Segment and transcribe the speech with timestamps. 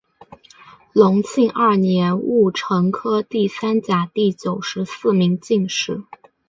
[0.93, 6.01] 隆庆二年戊辰科第三甲第九十四名进士。